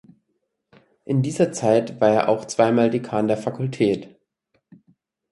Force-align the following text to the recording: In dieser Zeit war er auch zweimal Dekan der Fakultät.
In 1.05 1.21
dieser 1.21 1.51
Zeit 1.51 2.01
war 2.01 2.09
er 2.09 2.29
auch 2.29 2.45
zweimal 2.45 2.89
Dekan 2.89 3.27
der 3.27 3.37
Fakultät. 3.37 4.17